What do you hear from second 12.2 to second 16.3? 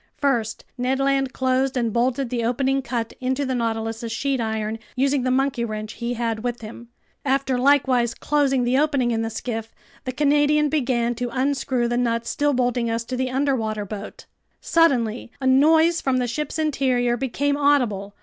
still bolting us to the underwater boat. Suddenly a noise from the